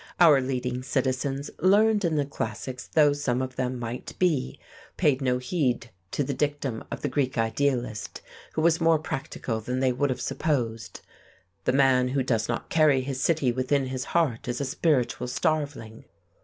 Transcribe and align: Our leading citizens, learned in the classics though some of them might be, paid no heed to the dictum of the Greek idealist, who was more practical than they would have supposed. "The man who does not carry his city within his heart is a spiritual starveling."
Our 0.19 0.41
leading 0.41 0.81
citizens, 0.81 1.51
learned 1.59 2.03
in 2.03 2.15
the 2.15 2.25
classics 2.25 2.87
though 2.87 3.13
some 3.13 3.39
of 3.39 3.55
them 3.55 3.77
might 3.77 4.17
be, 4.17 4.59
paid 4.97 5.21
no 5.21 5.37
heed 5.37 5.91
to 6.09 6.23
the 6.23 6.33
dictum 6.33 6.83
of 6.89 7.03
the 7.03 7.07
Greek 7.07 7.37
idealist, 7.37 8.23
who 8.53 8.63
was 8.63 8.81
more 8.81 8.97
practical 8.97 9.61
than 9.61 9.79
they 9.79 9.91
would 9.93 10.09
have 10.09 10.19
supposed. 10.19 11.01
"The 11.65 11.73
man 11.73 12.07
who 12.07 12.23
does 12.23 12.49
not 12.49 12.67
carry 12.69 13.01
his 13.01 13.21
city 13.21 13.51
within 13.51 13.85
his 13.85 14.05
heart 14.05 14.47
is 14.47 14.59
a 14.59 14.65
spiritual 14.65 15.27
starveling." 15.27 16.05